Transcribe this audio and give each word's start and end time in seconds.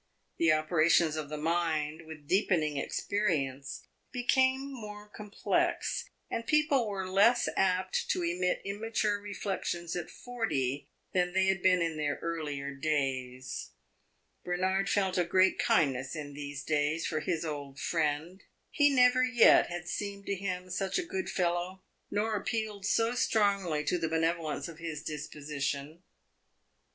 The 0.39 0.51
operations 0.51 1.15
of 1.15 1.29
the 1.29 1.37
mind, 1.37 2.07
with 2.07 2.27
deepening 2.27 2.75
experience, 2.75 3.85
became 4.11 4.73
more 4.73 5.07
complex, 5.07 6.09
and 6.27 6.47
people 6.47 6.87
were 6.89 7.07
less 7.07 7.47
apt 7.55 8.09
to 8.09 8.23
emit 8.23 8.63
immature 8.65 9.19
reflections 9.21 9.95
at 9.95 10.09
forty 10.09 10.89
than 11.13 11.33
they 11.33 11.45
had 11.45 11.61
been 11.61 11.83
in 11.83 11.97
their 11.97 12.15
earlier 12.23 12.73
days. 12.73 13.73
Bernard 14.43 14.89
felt 14.89 15.19
a 15.19 15.23
great 15.23 15.59
kindness 15.59 16.15
in 16.15 16.33
these 16.33 16.63
days 16.63 17.05
for 17.05 17.19
his 17.19 17.45
old 17.45 17.79
friend; 17.79 18.41
he 18.71 18.89
never 18.89 19.23
yet 19.23 19.67
had 19.67 19.87
seemed 19.87 20.25
to 20.25 20.33
him 20.33 20.71
such 20.71 20.97
a 20.97 21.03
good 21.05 21.29
fellow, 21.29 21.83
nor 22.09 22.33
appealed 22.35 22.87
so 22.87 23.13
strongly 23.13 23.83
to 23.83 23.99
the 23.99 24.09
benevolence 24.09 24.67
of 24.67 24.79
his 24.79 25.03
disposition. 25.03 26.01